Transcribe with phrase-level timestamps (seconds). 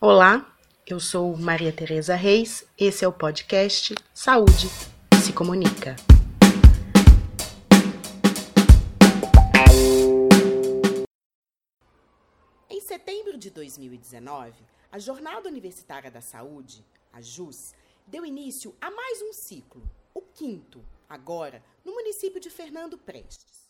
[0.00, 0.56] Olá,
[0.86, 4.68] eu sou Maria Tereza Reis, esse é o podcast Saúde
[5.20, 5.96] se Comunica.
[12.70, 17.74] Em setembro de 2019, a Jornada Universitária da Saúde, a JUS,
[18.06, 19.82] deu início a mais um ciclo,
[20.14, 23.67] o quinto, agora no município de Fernando Prestes.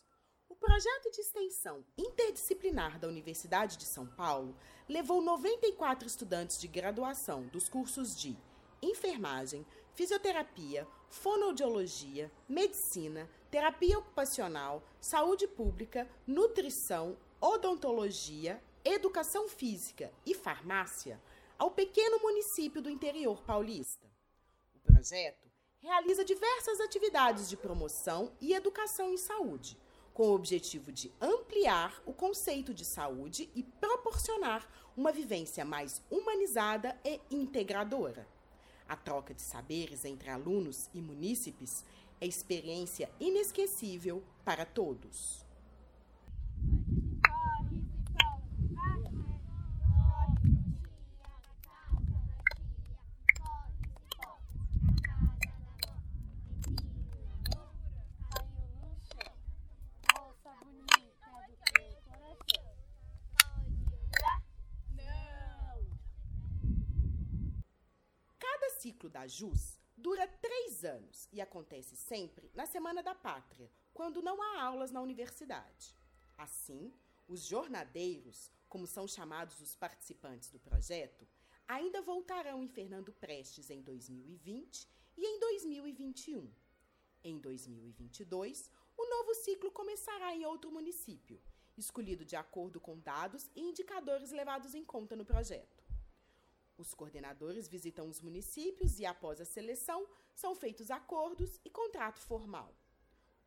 [0.59, 4.53] Projeto de extensão interdisciplinar da Universidade de São Paulo
[4.89, 8.37] levou 94 estudantes de graduação dos cursos de
[8.81, 21.21] enfermagem, fisioterapia, fonoaudiologia, medicina, terapia ocupacional, saúde pública, nutrição, odontologia, educação física e farmácia
[21.57, 24.07] ao pequeno município do interior paulista.
[24.75, 25.49] O projeto
[25.79, 29.77] realiza diversas atividades de promoção e educação em saúde
[30.19, 36.99] com o objetivo de ampliar o conceito de saúde e proporcionar uma vivência mais humanizada
[37.05, 38.27] e integradora.
[38.85, 41.85] A troca de saberes entre alunos e munícipes
[42.19, 45.45] é experiência inesquecível para todos.
[68.89, 74.41] Ciclo da JUS dura três anos e acontece sempre na Semana da Pátria, quando não
[74.41, 75.95] há aulas na universidade.
[76.35, 76.91] Assim,
[77.27, 81.27] os jornadeiros, como são chamados os participantes do projeto,
[81.67, 86.51] ainda voltarão em Fernando Prestes em 2020 e em 2021.
[87.23, 91.39] Em 2022, o novo ciclo começará em outro município,
[91.77, 95.78] escolhido de acordo com dados e indicadores levados em conta no projeto.
[96.79, 102.73] Os coordenadores visitam os municípios e, após a seleção, são feitos acordos e contrato formal.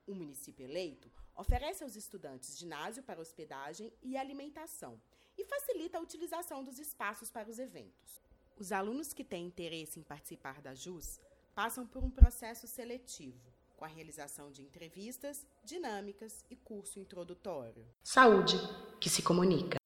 [0.06, 5.01] O município eleito oferece aos estudantes ginásio para hospedagem e alimentação
[5.39, 8.21] e facilita a utilização dos espaços para os eventos.
[8.59, 11.19] Os alunos que têm interesse em participar da JUS
[11.55, 17.87] passam por um processo seletivo, com a realização de entrevistas, dinâmicas e curso introdutório.
[18.03, 18.59] Saúde
[19.01, 19.81] que se comunica.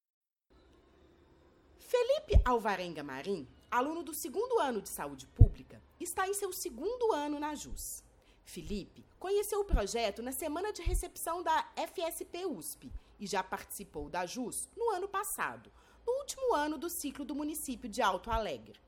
[2.46, 7.56] Alvarenga Marim, aluno do segundo ano de saúde pública, está em seu segundo ano na
[7.56, 8.04] JUS.
[8.44, 14.24] Felipe conheceu o projeto na semana de recepção da FSP USP e já participou da
[14.24, 15.72] JUS no ano passado,
[16.06, 18.78] no último ano do ciclo do município de Alto Alegre.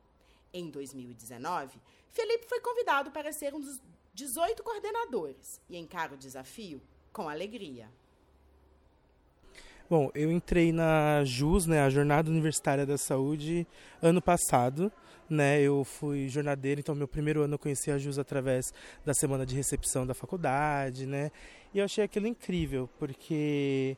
[0.53, 1.81] Em 2019,
[2.11, 3.81] Felipe foi convidado para ser um dos
[4.15, 6.81] 18 coordenadores e encara o desafio
[7.13, 7.91] com alegria.
[9.91, 13.67] Bom, eu entrei na JUS, né, a Jornada Universitária da Saúde,
[14.03, 14.93] ano passado.
[15.31, 18.73] Né, eu fui jornadeiro, então meu primeiro ano eu conheci a JUS através
[19.05, 21.31] da semana de recepção da faculdade, né?
[21.73, 23.97] E eu achei aquilo incrível, porque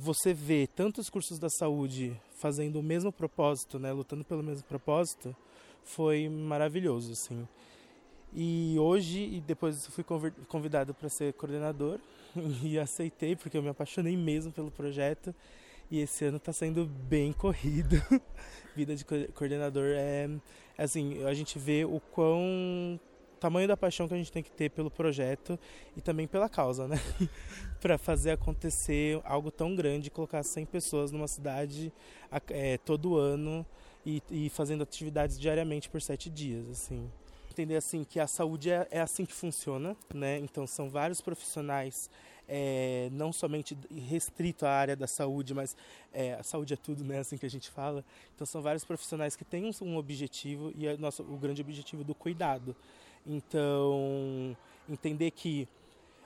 [0.00, 5.34] você vê tantos cursos da saúde fazendo o mesmo propósito, né, lutando pelo mesmo propósito,
[5.84, 7.48] foi maravilhoso, assim.
[8.32, 10.04] E hoje, e depois fui
[10.48, 12.00] convidado para ser coordenador
[12.62, 15.34] e aceitei porque eu me apaixonei mesmo pelo projeto.
[15.90, 18.02] E esse ano está sendo bem corrido.
[18.74, 20.28] Vida de coordenador é
[20.76, 22.98] assim, a gente vê o quão
[23.38, 25.58] tamanho da paixão que a gente tem que ter pelo projeto
[25.94, 26.98] e também pela causa, né?
[27.80, 31.92] para fazer acontecer algo tão grande, colocar 100 pessoas numa cidade
[32.48, 33.64] é, todo ano
[34.04, 37.10] e, e fazendo atividades diariamente por sete dias, assim
[37.54, 40.38] entender assim que a saúde é, é assim que funciona, né?
[40.38, 42.10] Então são vários profissionais,
[42.48, 43.78] é, não somente
[44.08, 45.76] restrito à área da saúde, mas
[46.12, 47.18] é, a saúde é tudo, né?
[47.20, 48.04] Assim que a gente fala.
[48.34, 52.14] Então são vários profissionais que têm um, objetivo e é nosso o grande objetivo do
[52.14, 52.74] cuidado.
[53.24, 54.56] Então
[54.88, 55.68] entender que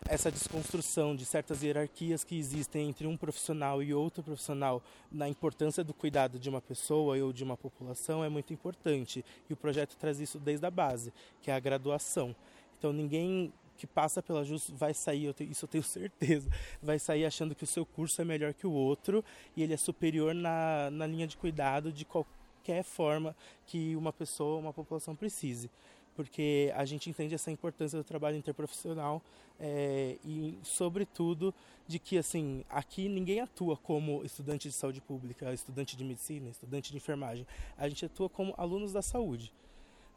[0.08, 4.82] essa desconstrução de certas hierarquias que existem entre um profissional e outro profissional
[5.12, 9.24] na importância do cuidado de uma pessoa ou de uma população é muito importante.
[9.48, 11.12] E o projeto traz isso desde a base,
[11.42, 12.34] que é a graduação.
[12.78, 16.50] Então ninguém que passa pela JUS vai sair, eu tenho, isso eu tenho certeza,
[16.82, 19.22] vai sair achando que o seu curso é melhor que o outro
[19.54, 24.58] e ele é superior na, na linha de cuidado de qualquer forma que uma pessoa,
[24.58, 25.70] uma população precise
[26.18, 29.22] porque a gente entende essa importância do trabalho interprofissional
[29.56, 31.54] é, e, sobretudo,
[31.86, 36.90] de que assim aqui ninguém atua como estudante de saúde pública, estudante de medicina, estudante
[36.90, 37.46] de enfermagem.
[37.76, 39.52] A gente atua como alunos da saúde.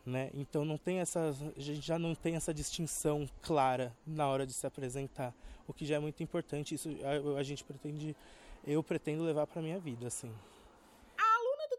[0.03, 0.31] Né?
[0.33, 4.54] Então não tem essa, a gente já não tem essa distinção clara na hora de
[4.54, 5.31] se apresentar,
[5.68, 6.74] o que já é muito importante.
[6.74, 8.15] Isso a, a gente pretende,
[8.65, 10.33] eu pretendo levar para minha vida, assim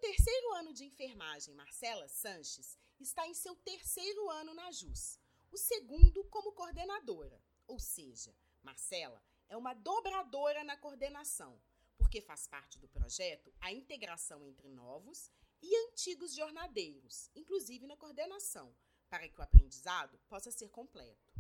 [0.03, 5.19] terceiro ano de enfermagem, Marcela Sanches, está em seu terceiro ano na JUS,
[5.51, 7.43] o segundo como coordenadora.
[7.67, 11.61] Ou seja, Marcela é uma dobradora na coordenação,
[11.99, 18.75] porque faz parte do projeto a integração entre novos e antigos jornadeiros, inclusive na coordenação,
[19.09, 21.33] para que o aprendizado possa ser completo.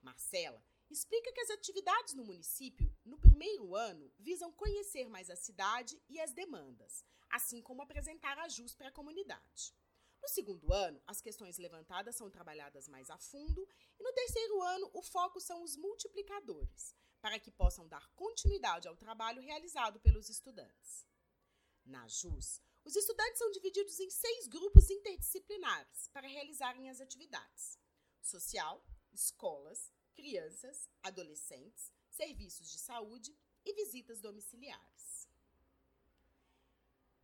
[0.00, 6.02] Marcela explica que as atividades no município, no primeiro ano, visam conhecer mais a cidade
[6.08, 9.74] e as demandas, assim como apresentar a JUS para a comunidade.
[10.22, 14.88] No segundo ano, as questões levantadas são trabalhadas mais a fundo, e no terceiro ano,
[14.94, 21.04] o foco são os multiplicadores, para que possam dar continuidade ao trabalho realizado pelos estudantes.
[21.84, 27.76] Na JUS, os estudantes são divididos em seis grupos interdisciplinares para realizarem as atividades:
[28.20, 35.21] social, escolas, crianças, adolescentes, serviços de saúde e visitas domiciliares.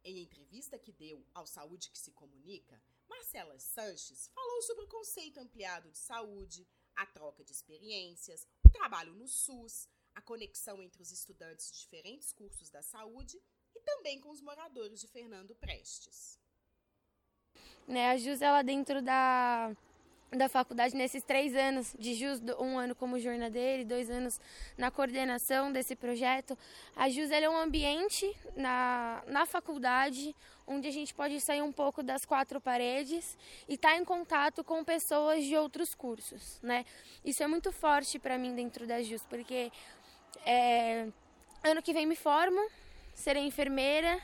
[0.04, 5.40] Em entrevista que deu ao Saúde que se Comunica, Marcela Sanches falou sobre o conceito
[5.40, 11.12] ampliado de saúde, a troca de experiências, o trabalho no SUS, a conexão entre os
[11.12, 13.40] estudantes de diferentes cursos da saúde
[13.74, 16.38] e também com os moradores de Fernando Prestes.
[17.86, 19.74] Né, a JUS, ela dentro da
[20.30, 24.38] da faculdade nesses três anos de JUS, um ano como jornadeira e dois anos
[24.76, 26.56] na coordenação desse projeto.
[26.94, 30.36] A JUS é um ambiente na, na faculdade
[30.66, 34.62] onde a gente pode sair um pouco das quatro paredes e estar tá em contato
[34.62, 36.84] com pessoas de outros cursos, né?
[37.24, 39.72] Isso é muito forte para mim dentro da JUS, porque
[40.44, 41.08] é,
[41.64, 42.60] ano que vem me formo,
[43.14, 44.20] serei enfermeira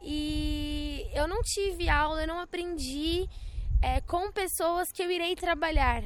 [0.00, 3.28] e eu não tive aula, eu não aprendi
[3.82, 6.02] é, com pessoas que eu irei trabalhar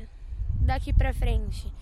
[0.61, 1.73] daqui para frente.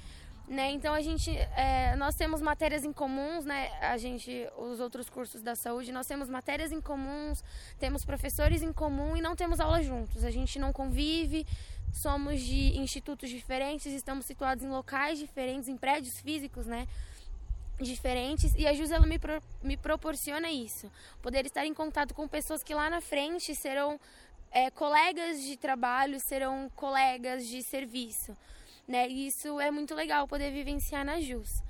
[0.47, 0.71] Né?
[0.71, 3.69] Então a gente, é, nós temos matérias em comuns, né?
[3.83, 7.45] A gente, os outros cursos da saúde, nós temos matérias em comuns,
[7.79, 10.25] temos professores em comum e não temos aula juntos.
[10.25, 11.47] A gente não convive,
[11.93, 16.87] somos de institutos diferentes, estamos situados em locais diferentes, em prédios físicos, né?
[17.81, 20.91] diferentes e a JUS ela me, pro, me proporciona isso
[21.23, 24.01] poder estar em contato com pessoas que lá na frente serão
[24.51, 28.37] é, colegas de trabalho serão colegas de serviço.
[28.87, 29.09] Né?
[29.09, 31.63] E isso é muito legal poder vivenciar na JUS.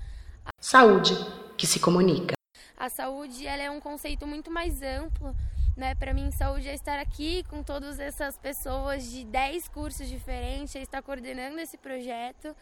[0.60, 1.14] Saúde,
[1.56, 2.34] que se comunica.
[2.76, 5.34] A saúde ela é um conceito muito mais amplo.
[5.76, 5.94] Né?
[5.94, 10.82] Para mim, saúde é estar aqui com todas essas pessoas de 10 cursos diferentes, é
[10.82, 12.54] estar coordenando esse projeto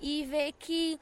[0.00, 0.98] e ver que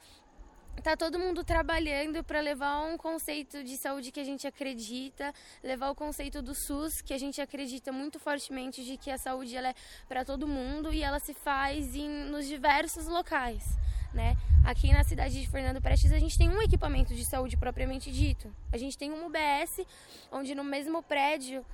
[0.81, 5.89] tá todo mundo trabalhando para levar um conceito de saúde que a gente acredita, levar
[5.89, 9.69] o conceito do SUS, que a gente acredita muito fortemente de que a saúde ela
[9.69, 9.75] é
[10.07, 13.63] para todo mundo e ela se faz em, nos diversos locais.
[14.13, 14.35] Né?
[14.65, 18.53] Aqui na cidade de Fernando Prestes a gente tem um equipamento de saúde propriamente dito.
[18.71, 19.85] A gente tem um UBS,
[20.31, 21.65] onde no mesmo prédio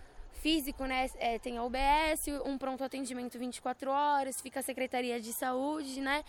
[0.41, 5.31] físico, né, é, tem a UBS, um pronto atendimento 24 horas, fica a Secretaria de
[5.33, 6.23] Saúde, né?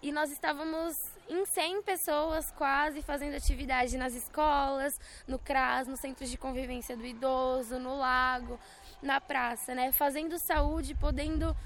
[0.00, 0.94] E nós estávamos
[1.28, 7.04] em 100 pessoas quase fazendo atividade nas escolas, no CRAS, no Centro de Convivência do
[7.04, 8.58] Idoso, no lago,
[9.02, 9.92] na praça, né?
[9.92, 11.56] Fazendo saúde, podendo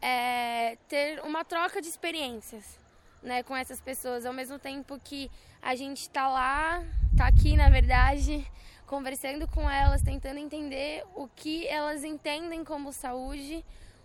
[0.00, 2.78] é, ter uma troca de experiências
[3.22, 5.30] né, com essas pessoas, ao mesmo tempo que
[5.62, 8.46] a gente está lá, está aqui na verdade,
[8.86, 13.64] conversando com elas, tentando entender o que elas entendem como saúde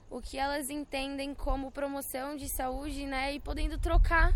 [0.09, 3.33] o que elas entendem como promoção de saúde, né?
[3.35, 4.35] E podendo trocar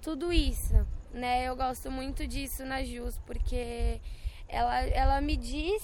[0.00, 1.44] tudo isso, né?
[1.44, 4.00] Eu gosto muito disso na JUS, porque
[4.48, 5.82] ela, ela me diz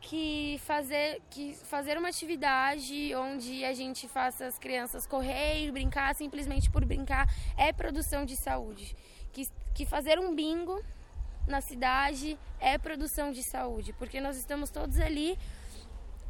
[0.00, 6.14] que fazer, que fazer uma atividade onde a gente faça as crianças correr e brincar
[6.14, 8.96] simplesmente por brincar é produção de saúde.
[9.32, 10.82] Que, que fazer um bingo
[11.46, 15.38] na cidade é produção de saúde, porque nós estamos todos ali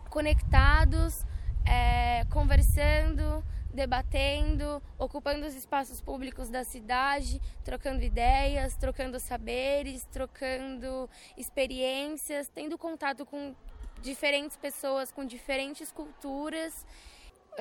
[0.08, 1.24] conectados,
[1.66, 12.48] é, conversando, debatendo, ocupando os espaços públicos da cidade, trocando ideias, trocando saberes, trocando experiências,
[12.48, 13.54] tendo contato com
[14.00, 16.86] diferentes pessoas, com diferentes culturas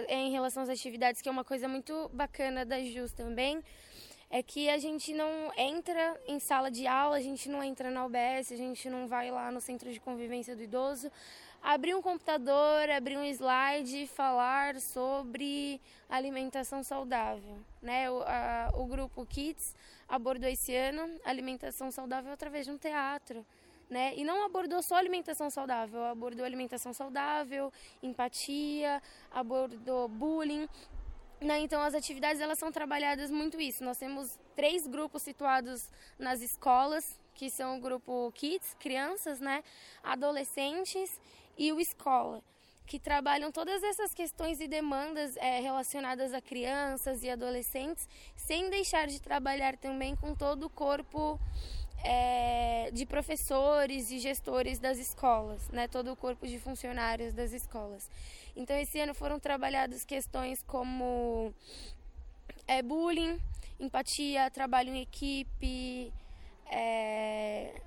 [0.07, 3.63] em relação às atividades, que é uma coisa muito bacana da JUS também,
[4.29, 8.05] é que a gente não entra em sala de aula, a gente não entra na
[8.05, 11.09] UBS, a gente não vai lá no centro de convivência do idoso,
[11.61, 17.57] abrir um computador, abrir um slide e falar sobre alimentação saudável.
[17.81, 18.09] Né?
[18.09, 19.75] O, a, o grupo Kids
[20.07, 23.45] abordou esse ano alimentação saudável através de um teatro.
[23.89, 24.13] Né?
[24.15, 27.71] E não abordou só alimentação saudável, abordou alimentação saudável,
[28.03, 30.67] empatia, abordou bullying,
[31.39, 33.83] Né, então as atividades elas são trabalhadas muito isso.
[33.83, 35.87] Nós temos três grupos situados
[36.17, 39.63] nas escolas, que são o grupo Kids, crianças, né,
[40.03, 41.19] adolescentes
[41.57, 42.41] e o escola,
[42.85, 49.07] que trabalham todas essas questões e demandas é, relacionadas a crianças e adolescentes, sem deixar
[49.07, 51.39] de trabalhar também com todo o corpo
[52.03, 58.09] é, de professores e gestores das escolas, né, todo o corpo de funcionários das escolas.
[58.55, 61.53] Então, esse ano foram trabalhadas questões como
[62.67, 63.39] é, bullying,
[63.79, 66.13] empatia, trabalho em equipe,
[66.71, 67.81] é,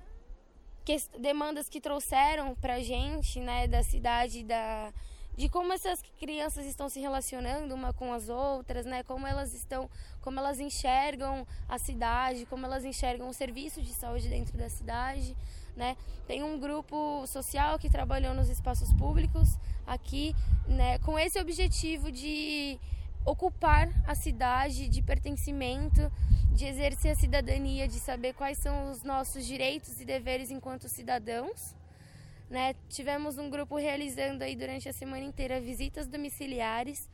[0.83, 4.91] que, demandas que trouxeram para a gente, né, da cidade, da,
[5.35, 9.89] de como essas crianças estão se relacionando uma com as outras, né, como elas estão,
[10.21, 15.35] como elas enxergam a cidade, como elas enxergam o serviço de saúde dentro da cidade,
[15.75, 15.95] né.
[16.27, 20.35] Tem um grupo social que trabalhou nos espaços públicos aqui,
[20.67, 22.79] né, com esse objetivo de
[23.23, 26.11] ocupar a cidade, de pertencimento,
[26.51, 31.75] de exercer a cidadania, de saber quais são os nossos direitos e deveres enquanto cidadãos.
[32.49, 32.75] Né?
[32.89, 37.09] Tivemos um grupo realizando aí durante a semana inteira visitas domiciliares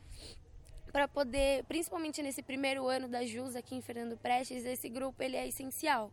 [0.92, 5.36] para poder, principalmente nesse primeiro ano da JUS aqui em Fernando Prestes, esse grupo ele
[5.36, 6.10] é essencial.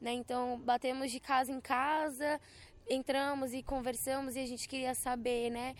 [0.00, 0.12] Né?
[0.12, 2.40] Então, batemos de casa em casa,
[2.88, 5.74] entramos e conversamos e a gente queria saber, né?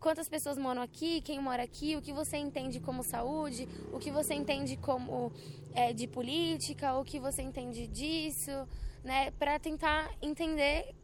[0.00, 4.10] Quantas pessoas moram aqui, quem mora aqui, o que você entende como saúde, o que
[4.10, 5.32] você entende como
[5.74, 8.66] é, de política, o que você entende disso,
[9.04, 9.30] né?
[9.32, 10.94] Para tentar entender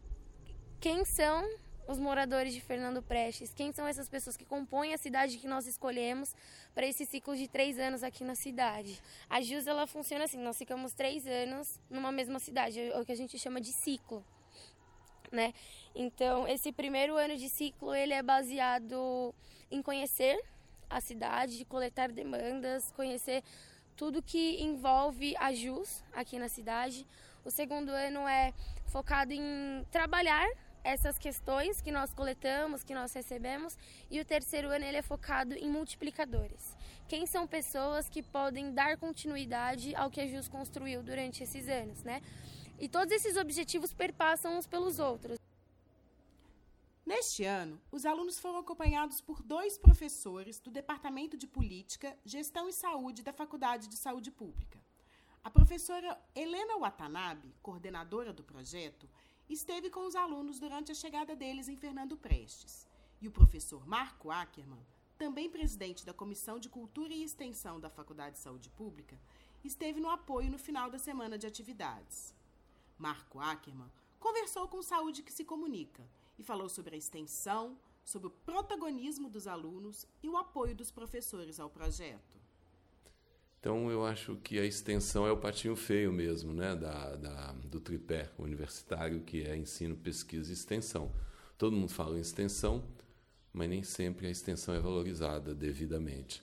[0.81, 1.45] quem são
[1.87, 5.67] os moradores de Fernando Prestes, quem são essas pessoas que compõem a cidade que nós
[5.67, 6.35] escolhemos
[6.75, 8.99] para esse ciclo de três anos aqui na cidade.
[9.29, 13.13] A JUS ela funciona assim, nós ficamos três anos numa mesma cidade, é o que
[13.13, 14.25] a gente chama de ciclo
[15.35, 15.53] né?
[15.95, 19.35] Então, esse primeiro ano de ciclo, ele é baseado
[19.71, 20.41] em conhecer
[20.89, 23.43] a cidade, coletar demandas, conhecer
[23.97, 27.07] tudo que envolve a JUS aqui na cidade.
[27.45, 28.53] O segundo ano é
[28.87, 30.49] focado em trabalhar
[30.83, 33.77] essas questões que nós coletamos, que nós recebemos,
[34.11, 36.77] e o terceiro ano ele é focado em multiplicadores.
[37.09, 42.03] Quem são pessoas que podem dar continuidade ao que a JUS construiu durante esses anos,
[42.03, 42.21] né?
[42.79, 45.39] E todos esses objetivos perpassam uns pelos outros.
[47.07, 52.73] Neste ano, os alunos foram acompanhados por dois professores do Departamento de Política, Gestão e
[52.73, 54.83] Saúde da Faculdade de Saúde Pública.
[55.43, 59.07] A professora Helena Watanabe, coordenadora do projeto,
[59.49, 62.89] esteve com os alunos durante a chegada deles em Fernando Prestes.
[63.21, 64.85] E o professor Marco Ackerman,
[65.19, 69.21] também presidente da Comissão de Cultura e Extensão da Faculdade de Saúde Pública,
[69.63, 72.35] esteve no apoio no final da semana de atividades.
[72.99, 76.03] Marco Ackerman, conversou com Saúde que se Comunica
[76.39, 81.59] e falou sobre a extensão, sobre o protagonismo dos alunos e o apoio dos professores
[81.59, 82.39] ao projeto.
[83.61, 87.81] Então, eu acho que a extensão é o patinho feio mesmo, né, da, da, do
[87.81, 91.11] tripé universitário, que é ensino, pesquisa e extensão.
[91.57, 92.85] Todo mundo fala em extensão,
[93.55, 96.43] mas nem sempre a extensão é valorizada devidamente.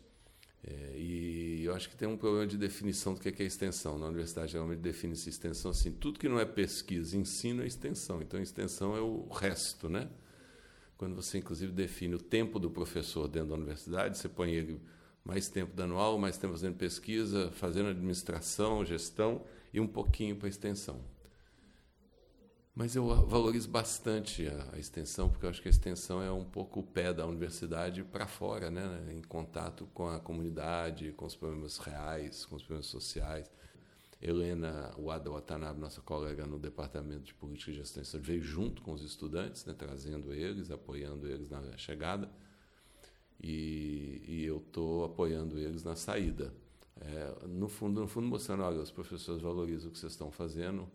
[0.63, 3.97] É, e eu acho que tem um problema de definição do que é, é extensão.
[3.97, 8.21] Na universidade, geralmente define-se extensão assim: tudo que não é pesquisa, ensino é extensão.
[8.21, 10.07] Então, extensão é o resto, né?
[10.97, 14.79] Quando você, inclusive, define o tempo do professor dentro da universidade, você põe ele
[15.23, 20.47] mais tempo dando aula, mais tempo fazendo pesquisa, fazendo administração, gestão e um pouquinho para
[20.47, 21.01] extensão.
[22.73, 26.45] Mas eu valorizo bastante a, a, extensão, porque eu acho que a extensão é um
[26.45, 29.13] pouco o pé da universidade para fora, né?
[29.13, 33.51] em contato com a comunidade, com os problemas reais, com os problemas sociais.
[34.21, 39.03] Helena Wada Watanabe, nossa colega no Departamento de Política e Gestão, veio junto com os
[39.03, 39.73] estudantes, né?
[39.77, 42.31] trazendo eles, apoiando eles na chegada,
[43.43, 46.53] e, e eu estou apoiando eles na saída.
[47.01, 50.87] É, no fundo, no fundo mostrando, olha, os professores valorizam o que vocês estão fazendo,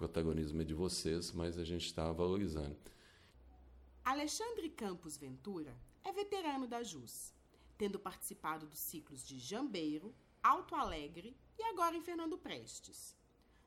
[0.00, 2.74] protagonismo é de vocês, mas a gente está valorizando.
[4.02, 7.34] Alexandre Campos Ventura é veterano da JUS,
[7.76, 13.14] tendo participado dos ciclos de Jambeiro, Alto Alegre e agora em Fernando Prestes.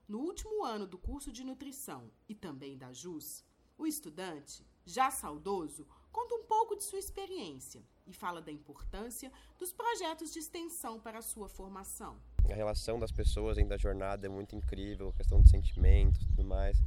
[0.08, 3.46] No último ano do curso de nutrição e também da JUS,
[3.78, 9.72] o estudante, já saudoso, conta um pouco de sua experiência e fala da importância dos
[9.72, 12.20] projetos de extensão para a sua formação
[12.52, 16.26] a relação das pessoas dentro da jornada é muito incrível, a questão dos sentimentos e
[16.28, 16.82] tudo mais.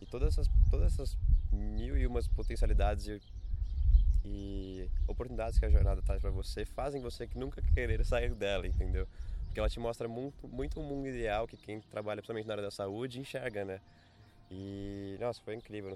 [0.00, 1.16] E todas essas, todas essas
[1.52, 3.20] mil e umas potencialidades e,
[4.24, 8.66] e oportunidades que a jornada traz para você fazem você que nunca querer sair dela,
[8.66, 9.06] entendeu?
[9.44, 12.70] Porque ela te mostra muito, muito mundo ideal que quem trabalha principalmente na área da
[12.70, 13.80] saúde enxerga, né?
[14.50, 15.94] E, nossa, foi incrível.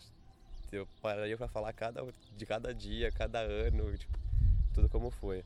[0.71, 2.02] Eu pararia para falar cada,
[2.37, 4.18] de cada dia, cada ano, tipo,
[4.75, 5.44] tudo como foi.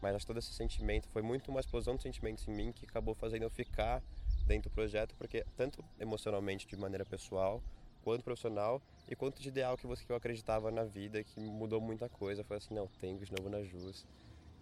[0.00, 2.84] Mas acho que todo esse sentimento foi muito uma explosão de sentimentos em mim que
[2.84, 4.02] acabou fazendo eu ficar
[4.46, 7.62] dentro do projeto, porque tanto emocionalmente de maneira pessoal,
[8.02, 11.80] quanto profissional e quanto de ideal que você que eu acreditava na vida, que mudou
[11.80, 14.06] muita coisa, foi assim, não, tenho de novo na Jus.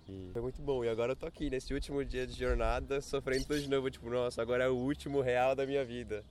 [0.09, 0.85] E foi muito bom.
[0.85, 4.41] E agora eu tô aqui nesse último dia de jornada, sofrendo de novo, tipo, nossa,
[4.41, 6.25] agora é o último real da minha vida.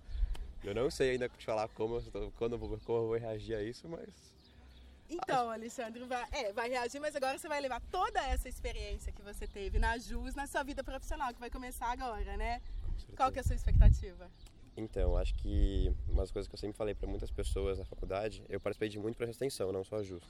[0.64, 2.02] Eu não sei ainda te falar como,
[2.38, 4.33] quando, como eu vou reagir a isso, mas
[5.14, 9.22] então, Alexandre, vai, é, vai reagir, mas agora você vai levar toda essa experiência que
[9.22, 12.62] você teve na JUS na sua vida profissional, que vai começar agora, né?
[13.16, 14.30] Qual que é a sua expectativa?
[14.76, 18.44] Então, acho que uma das coisas que eu sempre falei para muitas pessoas na faculdade,
[18.50, 20.24] eu participei de muito projeto de extensão, não só a JUS.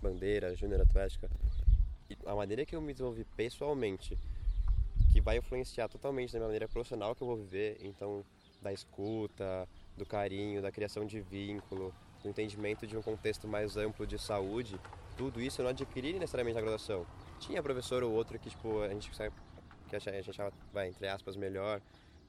[0.00, 1.30] Bandeira, Júnior Atlética.
[2.10, 4.16] E a maneira que eu me desenvolvi pessoalmente,
[5.12, 8.24] que vai influenciar totalmente na minha maneira profissional que eu vou viver, então,
[8.62, 11.94] da escuta, do carinho, da criação de vínculo,
[12.26, 14.78] do entendimento de um contexto mais amplo de saúde,
[15.16, 17.06] tudo isso eu não adquiri necessariamente na graduação.
[17.38, 21.36] Tinha professor ou outro que, tipo, a gente que a gente achava, vai, entre aspas,
[21.36, 21.80] melhor,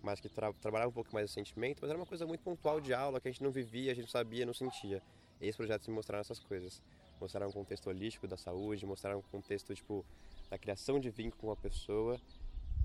[0.03, 2.79] mas que tra trabalhava um pouco mais o sentimento, mas era uma coisa muito pontual
[2.79, 5.01] de aula que a gente não vivia, a gente não sabia, não sentia.
[5.41, 6.81] E projetos me mostraram essas coisas.
[7.19, 10.05] Mostraram um contexto holístico da saúde, mostraram um contexto, tipo,
[10.49, 12.19] da criação de vínculo com a pessoa.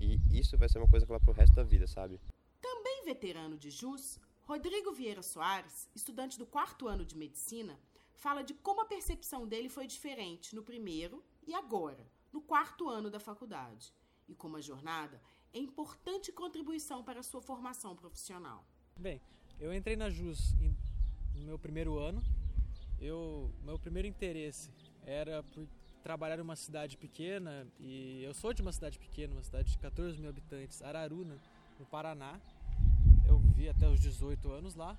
[0.01, 2.19] E isso vai ser uma coisa que vai pro resto da vida, sabe?
[2.59, 7.79] Também veterano de JUS, Rodrigo Vieira Soares, estudante do quarto ano de medicina,
[8.13, 13.09] fala de como a percepção dele foi diferente no primeiro e agora, no quarto ano
[13.09, 13.93] da faculdade,
[14.27, 15.21] e como a jornada
[15.53, 18.65] é importante contribuição para a sua formação profissional.
[18.99, 19.21] Bem,
[19.61, 20.53] eu entrei na JUS
[21.35, 22.21] no meu primeiro ano.
[22.99, 24.69] Eu, meu primeiro interesse
[25.05, 25.65] era por
[26.01, 29.77] trabalhar em uma cidade pequena e eu sou de uma cidade pequena, uma cidade de
[29.77, 31.39] 14 mil habitantes, Araruna,
[31.79, 32.41] no Paraná
[33.53, 34.97] eu vi até os 18 anos lá.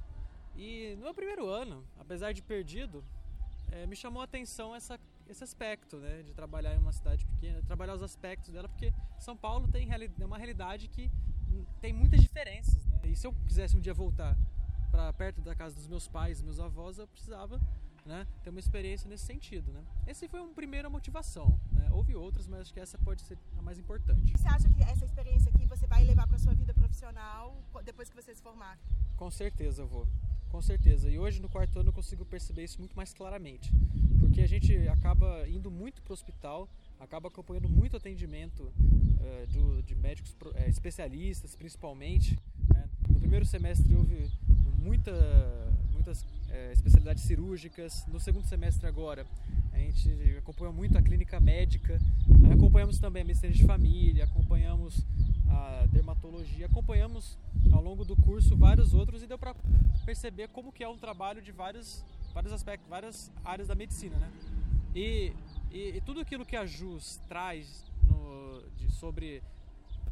[0.57, 3.05] E no meu primeiro ano, apesar de perdido,
[3.73, 7.61] é, me chamou a atenção essa, esse aspecto, né, de trabalhar em uma cidade pequena,
[7.63, 11.11] trabalhar os aspectos dela, porque São Paulo tem é uma realidade que
[11.81, 13.01] tem muitas diferenças, né?
[13.05, 14.37] E se eu quisesse um dia voltar
[14.91, 17.61] para perto da casa dos meus pais, meus avós, eu precisava
[18.05, 19.73] né, ter uma experiência nesse sentido.
[19.73, 19.83] Né?
[20.07, 21.59] Esse foi uma primeira motivação.
[21.73, 21.89] Né?
[21.91, 24.33] Houve outras, mas acho que essa pode ser a mais importante.
[24.37, 28.17] Você acha que essa experiência aqui você vai levar para sua vida profissional depois que
[28.17, 28.79] você se formar?
[29.17, 30.07] Com certeza eu vou.
[30.51, 31.11] Com certeza.
[31.11, 33.73] E hoje no quarto ano eu consigo perceber isso muito mais claramente.
[34.21, 36.69] Porque a gente acaba indo muito para o hospital,
[37.01, 42.39] acaba acompanhando muito atendimento uh, do, de médicos uh, especialistas, principalmente.
[42.73, 42.89] Né?
[43.09, 44.31] No primeiro semestre houve
[44.79, 45.11] muita
[46.05, 48.07] muitas é, especialidades cirúrgicas.
[48.09, 49.27] No segundo semestre agora,
[49.73, 51.99] a gente acompanha muito a clínica médica,
[52.53, 55.03] acompanhamos também a medicina de família, acompanhamos
[55.49, 57.39] a dermatologia, acompanhamos
[57.73, 59.55] ao longo do curso vários outros e deu para
[60.05, 64.31] perceber como que é um trabalho de vários, vários aspectos, várias áreas da medicina, né?
[64.95, 65.33] E,
[65.71, 69.43] e, e tudo aquilo que a JUS traz no, de, sobre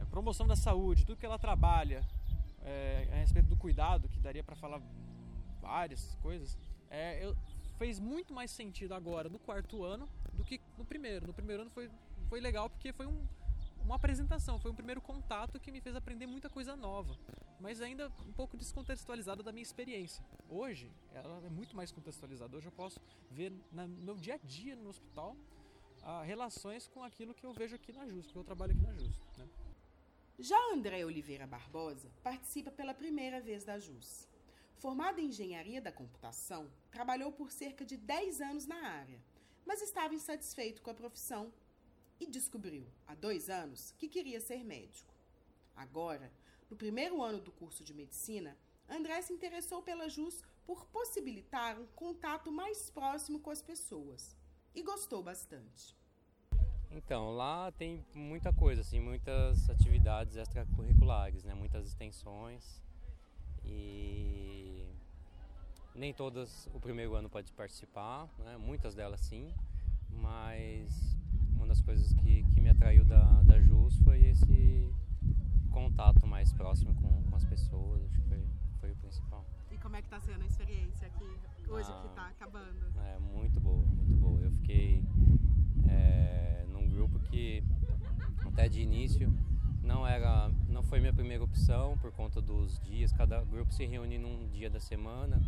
[0.01, 2.03] é, promoção da saúde, tudo que ela trabalha
[2.65, 4.81] é, a respeito do cuidado, que daria para falar
[5.63, 6.59] várias coisas,
[6.91, 7.35] é, eu,
[7.79, 11.27] fez muito mais sentido agora no quarto ano do que no primeiro.
[11.27, 11.89] No primeiro ano foi,
[12.29, 13.27] foi legal porque foi um,
[13.85, 17.17] uma apresentação, foi um primeiro contato que me fez aprender muita coisa nova,
[17.61, 20.25] mas ainda um pouco descontextualizada da minha experiência.
[20.49, 22.57] Hoje, ela é muito mais contextualizada.
[22.57, 25.37] Hoje eu posso ver no meu dia a dia no hospital
[26.03, 28.93] a, relações com aquilo que eu vejo aqui na JUS, que eu trabalho aqui na
[28.93, 29.21] JUS.
[29.39, 29.49] Né?
[30.39, 34.29] Já André Oliveira Barbosa participa pela primeira vez da JUS.
[34.77, 39.21] Formado em engenharia da computação, trabalhou por cerca de 10 anos na área,
[39.65, 41.53] mas estava insatisfeito com a profissão
[42.19, 45.15] e descobriu, há dois anos, que queria ser médico.
[45.75, 46.33] Agora,
[46.71, 48.57] no primeiro ano do curso de medicina,
[48.89, 54.37] André se interessou pela JUS por possibilitar um contato mais próximo com as pessoas
[54.75, 55.97] e gostou bastante.
[56.91, 61.55] Então, lá tem muita coisa, assim, muitas atividades extracurriculares, né?
[61.55, 62.83] muitas extensões
[63.65, 64.62] e
[65.95, 68.57] nem todas o primeiro ano pode participar, né?
[68.57, 69.53] muitas delas sim,
[70.11, 71.17] mas
[71.55, 74.93] uma das coisas que, que me atraiu da, da JUS foi esse
[75.71, 78.47] contato mais próximo com, com as pessoas, acho que foi,
[78.81, 79.45] foi o principal.
[79.71, 82.93] E como é que está sendo a experiência aqui, hoje ah, que está acabando?
[83.01, 84.41] É, muito boa, muito boa.
[84.41, 85.03] Eu fiquei
[85.89, 87.63] é, num grupo que
[88.47, 89.33] até de início
[89.83, 94.17] não era não foi minha primeira opção por conta dos dias cada grupo se reúne
[94.17, 95.41] num dia da semana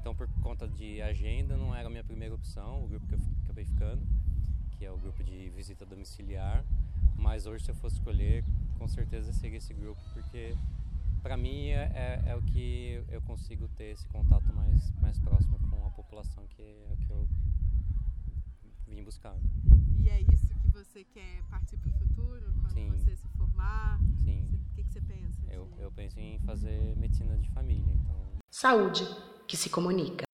[0.00, 3.20] então por conta de agenda não era a minha primeira opção o grupo que eu
[3.44, 4.02] acabei ficando
[4.72, 6.64] que é o grupo de visita domiciliar
[7.16, 8.42] mas hoje se eu fosse escolher
[8.78, 10.56] com certeza seria esse grupo porque
[11.22, 15.58] para mim é, é, é, o que eu consigo ter esse contato mais mais próximo
[15.68, 17.28] com a população que é o que eu
[18.88, 19.36] vim buscar.
[20.00, 22.52] E é isso que você quer partir para o futuro?
[22.60, 22.88] Quando Sim.
[22.90, 24.00] você se formar?
[24.24, 24.48] Sim.
[24.70, 25.46] O que, que você pensa?
[25.48, 29.04] Eu, eu penso em fazer medicina de família, então Saúde
[29.46, 30.24] que se comunica.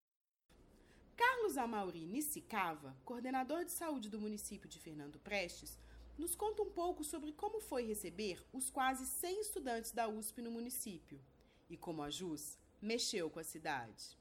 [1.15, 5.79] Carlos Amauri Nisicava, coordenador de saúde do município de Fernando Prestes,
[6.17, 10.51] nos conta um pouco sobre como foi receber os quase 100 estudantes da USP no
[10.51, 11.21] município
[11.69, 14.17] e como a JUS mexeu com a cidade.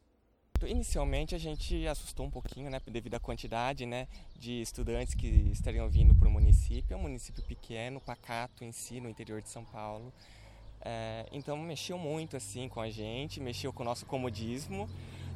[0.65, 5.89] Inicialmente a gente assustou um pouquinho, né, devido à quantidade, né, de estudantes que estariam
[5.89, 6.93] vindo para o município.
[6.93, 10.13] É um município pequeno, pacato em si, no interior de São Paulo.
[10.85, 14.87] É, então mexeu muito assim com a gente, mexeu com o nosso comodismo.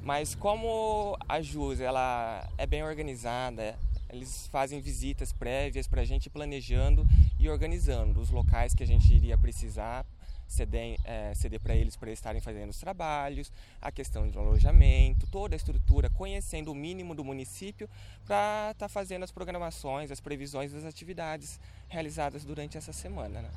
[0.03, 3.77] Mas como a JUS ela é bem organizada,
[4.09, 7.05] eles fazem visitas prévias para a gente planejando
[7.39, 10.05] e organizando os locais que a gente iria precisar
[10.47, 15.55] ceder, é, ceder para eles para estarem fazendo os trabalhos, a questão de alojamento, toda
[15.55, 17.89] a estrutura, conhecendo o mínimo do município
[18.25, 23.41] para estar fazendo as programações, as previsões das atividades realizadas durante essa semana.
[23.41, 23.49] Né?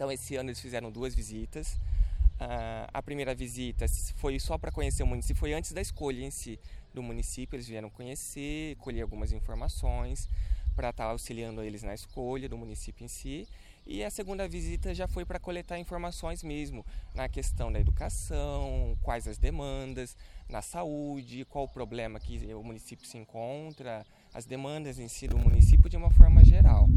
[0.00, 1.78] Então, esse ano eles fizeram duas visitas.
[2.38, 3.84] Ah, a primeira visita
[4.16, 6.58] foi só para conhecer o município, foi antes da escolha em si
[6.94, 7.54] do município.
[7.54, 10.26] Eles vieram conhecer, colher algumas informações
[10.74, 13.46] para estar auxiliando eles na escolha do município em si.
[13.86, 16.82] E a segunda visita já foi para coletar informações mesmo
[17.14, 20.16] na questão da educação, quais as demandas,
[20.48, 25.36] na saúde, qual o problema que o município se encontra, as demandas em si do
[25.36, 26.88] município de uma forma geral.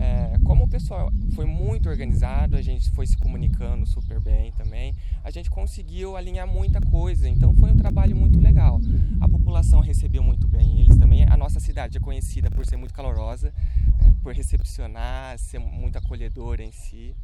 [0.00, 4.96] É, como o pessoal foi muito organizado, a gente foi se comunicando super bem também,
[5.22, 8.80] a gente conseguiu alinhar muita coisa, então foi um trabalho muito legal.
[9.20, 11.24] A população recebeu muito bem, eles também.
[11.24, 13.52] A nossa cidade é conhecida por ser muito calorosa,
[14.00, 17.14] né, por recepcionar, ser muito acolhedora em si.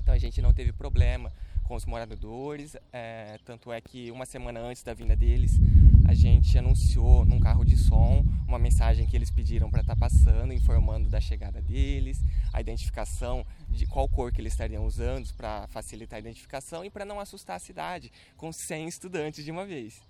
[0.00, 1.32] Então a gente não teve problema
[1.64, 5.58] com os moradores, é, tanto é que uma semana antes da vinda deles,
[6.06, 10.52] a gente anunciou num carro de som uma mensagem que eles pediram para estar passando,
[10.52, 16.18] informando da chegada deles, a identificação de qual cor que eles estariam usando para facilitar
[16.18, 20.00] a identificação e para não assustar a cidade com 100 estudantes de uma vez.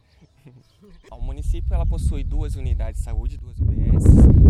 [1.11, 4.04] O município ela possui duas unidades de saúde, duas UBS.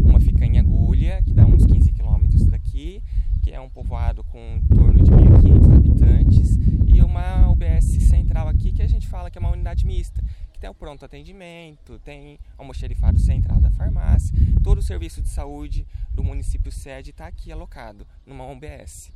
[0.05, 3.03] Uma fica em Agulha, que dá uns 15 quilômetros daqui,
[3.43, 8.73] que é um povoado com em torno de 1.500 habitantes, e uma UBS central aqui,
[8.73, 10.23] que a gente fala que é uma unidade mista,
[10.57, 15.87] que tem o pronto atendimento, tem almoxerifado central da farmácia, todo o serviço de saúde
[16.15, 19.13] do município sede está aqui alocado, numa UBS.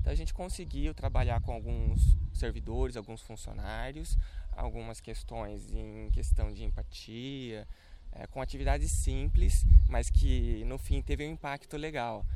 [0.00, 4.18] Então a gente conseguiu trabalhar com alguns servidores, alguns funcionários,
[4.50, 7.66] algumas questões em questão de empatia,
[8.10, 12.26] é, com atividades simples, mas que no fim teve um impacto legal.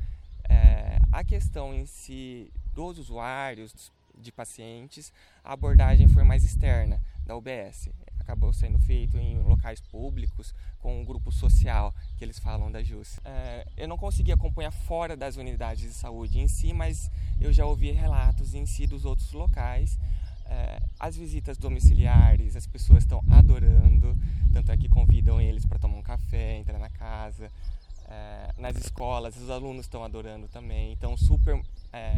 [0.49, 5.11] É, a questão em si dos usuários, de pacientes,
[5.43, 7.89] a abordagem foi mais externa da UBS.
[8.19, 13.19] Acabou sendo feito em locais públicos, com um grupo social que eles falam da JUS.
[13.23, 17.65] É, eu não consegui acompanhar fora das unidades de saúde em si, mas eu já
[17.65, 19.97] ouvi relatos em si dos outros locais.
[20.45, 24.15] É, as visitas domiciliares, as pessoas estão adorando,
[24.51, 27.49] tanto é que convidam eles para tomar um café, entrar na casa.
[28.07, 31.61] É, nas escolas, os alunos estão adorando também, estão super
[31.93, 32.13] é,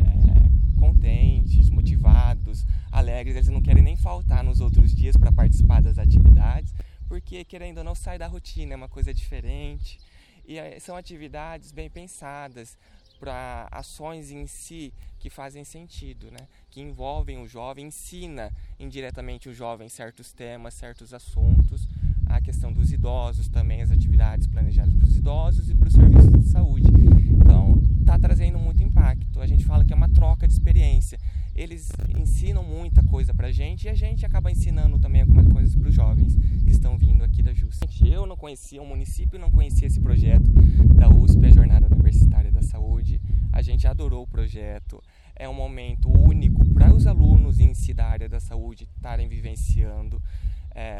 [0.83, 3.37] contentes, motivados, alegres.
[3.37, 6.73] Eles não querem nem faltar nos outros dias para participar das atividades,
[7.07, 9.97] porque querendo ou não sai da rotina, é uma coisa diferente.
[10.45, 12.77] E são atividades bem pensadas
[13.17, 16.45] para ações em si que fazem sentido, né?
[16.69, 21.87] que envolvem o jovem, ensina indiretamente o jovem certos temas, certos assuntos,
[22.25, 26.33] a questão dos idosos também, as atividades planejadas para os idosos e para os serviços
[26.33, 26.91] de saúde.
[27.39, 27.72] Então,
[28.03, 29.41] está trazendo muito impacto.
[29.41, 31.17] A gente fala que é uma troca de experiência.
[31.55, 35.75] Eles ensinam muita coisa para a gente e a gente acaba ensinando também algumas coisas
[35.75, 37.79] para os jovens que estão vindo aqui da JUS.
[38.03, 40.49] Eu não conhecia o município, não conhecia esse projeto
[40.95, 43.21] da USP, a Jornada Universitária da Saúde.
[43.51, 45.01] A gente adorou o projeto.
[45.35, 50.21] É um momento único para os alunos em si da área da saúde estarem vivenciando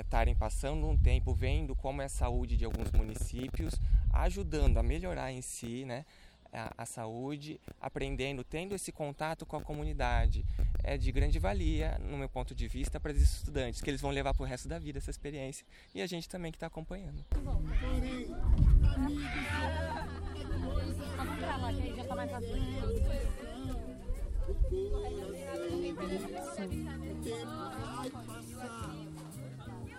[0.01, 3.73] estarem é, passando um tempo vendo como é a saúde de alguns municípios,
[4.11, 6.05] ajudando a melhorar em si né,
[6.53, 10.45] a, a, saúde, aprendendo, tendo esse contato com a comunidade.
[10.83, 14.11] É de grande valia, no meu ponto de vista, para os estudantes, que eles vão
[14.11, 17.25] levar para o resto da vida essa experiência e a gente também que está acompanhando.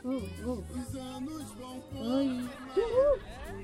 [0.07, 0.63] Oh, oh.
[1.97, 2.29] Oi.
[2.77, 3.64] Uhul.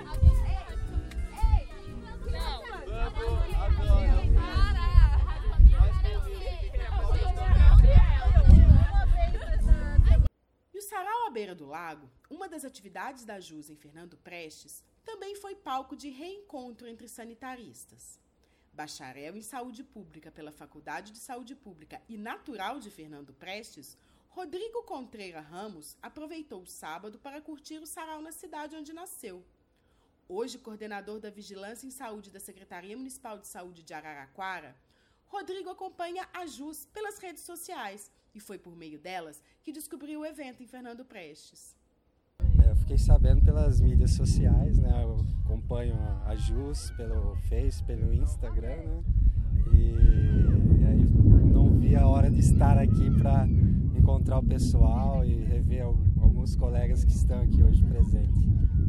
[11.71, 17.07] Lago, uma das atividades da JUS em Fernando Prestes, também foi palco de reencontro entre
[17.07, 18.19] sanitaristas.
[18.73, 24.83] Bacharel em Saúde Pública pela Faculdade de Saúde Pública e natural de Fernando Prestes, Rodrigo
[24.83, 29.41] Contreira Ramos aproveitou o sábado para curtir o sarau na cidade onde nasceu.
[30.27, 34.75] Hoje coordenador da Vigilância em Saúde da Secretaria Municipal de Saúde de Araraquara,
[35.25, 40.25] Rodrigo acompanha a JUS pelas redes sociais e foi por meio delas que descobriu o
[40.25, 41.75] evento em Fernando Prestes.
[42.63, 45.03] É, eu fiquei sabendo pelas mídias sociais, né?
[45.03, 49.03] Eu acompanho a JUS pelo Face, pelo Instagram, né?
[49.73, 51.03] E aí
[51.51, 53.47] não vi a hora de estar aqui para
[53.95, 58.41] encontrar o pessoal e rever alguns colegas que estão aqui hoje presentes.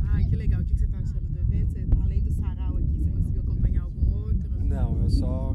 [0.08, 0.60] Ai, que legal.
[0.62, 1.72] O que você está achando do evento?
[1.72, 4.61] Você, além do sarau aqui, você conseguiu acompanhar algum outro?
[4.72, 5.54] Não, eu só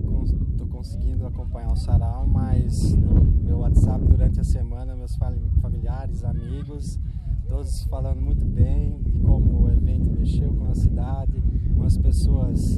[0.52, 5.16] estou conseguindo acompanhar o sarau, mas no meu WhatsApp durante a semana, meus
[5.60, 7.00] familiares, amigos,
[7.48, 11.42] todos falando muito bem de como o evento mexeu com a cidade,
[11.88, 12.78] as pessoas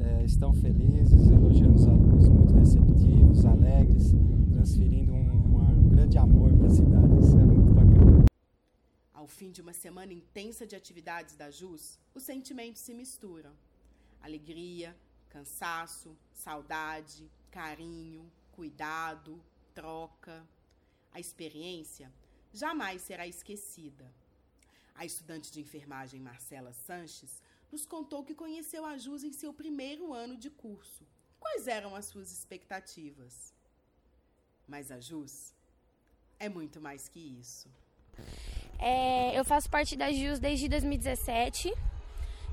[0.00, 4.14] é, estão felizes, elogiando os alunos muito receptivos, alegres,
[4.52, 7.18] transferindo um, um grande amor para a cidade.
[7.18, 8.24] Isso é muito bacana.
[9.14, 13.50] Ao fim de uma semana intensa de atividades da JUS, os sentimentos se misturam.
[14.20, 14.94] Alegria,
[15.30, 19.42] cansaço, saudade, carinho, cuidado,
[19.74, 20.46] troca.
[21.12, 22.12] A experiência
[22.52, 24.06] jamais será esquecida.
[24.94, 30.12] A estudante de enfermagem Marcela Sanches nos contou que conheceu a JUS em seu primeiro
[30.12, 31.06] ano de curso.
[31.38, 33.54] Quais eram as suas expectativas?
[34.68, 35.54] Mas a JUS
[36.38, 37.68] é muito mais que isso.
[38.78, 41.72] É, eu faço parte da JUS desde 2017,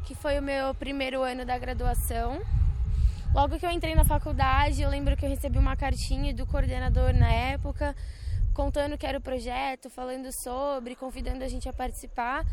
[0.06, 2.40] que foi o meu primeiro ano da graduação.
[3.34, 7.14] Logo que eu entrei na faculdade, eu lembro que eu recebi uma cartinha do coordenador
[7.14, 7.96] na época,
[8.54, 12.44] contando que era o projeto, falando sobre, convidando a gente a participar.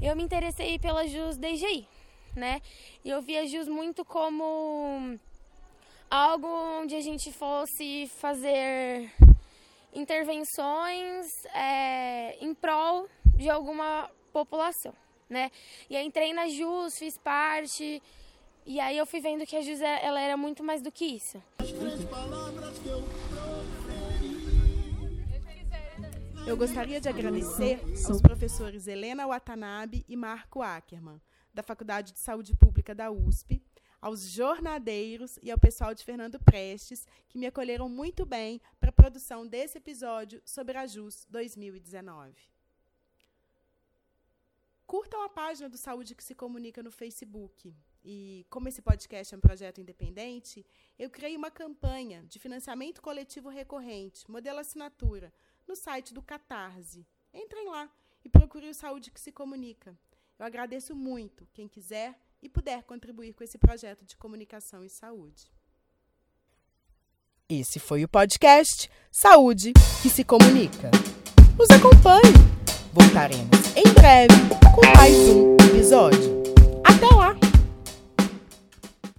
[0.00, 1.86] Eu me interessei pela JUS desde aí,
[2.34, 2.60] né?
[3.04, 5.18] E eu vi a JUS muito como
[6.10, 6.48] algo
[6.80, 9.12] onde a gente fosse fazer
[9.94, 14.94] intervenções é, em prol de alguma população,
[15.30, 15.50] né?
[15.88, 18.02] E aí entrei na JUS, fiz parte,
[18.64, 21.42] e aí eu fui vendo que a JUS ela era muito mais do que isso.
[26.46, 31.20] Eu gostaria de agradecer aos professores Helena Watanabe e Marco Ackerman,
[31.54, 33.62] da Faculdade de Saúde Pública da USP,
[34.00, 38.92] aos jornadeiros e ao pessoal de Fernando Prestes, que me acolheram muito bem para a
[38.92, 42.34] produção desse episódio sobre a JUS 2019.
[44.84, 47.72] Curtam a página do Saúde que se comunica no Facebook.
[48.04, 50.66] E como esse podcast é um projeto independente,
[50.98, 55.32] eu criei uma campanha de financiamento coletivo recorrente, modelo assinatura,
[55.66, 57.06] no site do Catarse.
[57.32, 57.90] Entrem lá
[58.24, 59.96] e procurem o Saúde que se comunica.
[60.38, 65.52] Eu agradeço muito quem quiser e puder contribuir com esse projeto de comunicação e saúde.
[67.48, 70.90] Esse foi o podcast Saúde que se comunica.
[71.56, 72.34] Nos acompanhe.
[72.92, 74.34] Voltaremos em breve
[74.74, 76.41] com mais um